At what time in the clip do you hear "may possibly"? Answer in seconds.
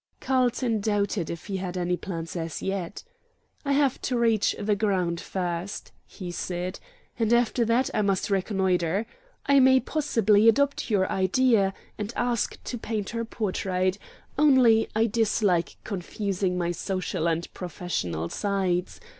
9.59-10.49